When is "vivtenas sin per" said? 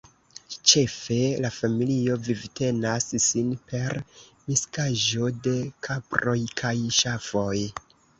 2.27-3.97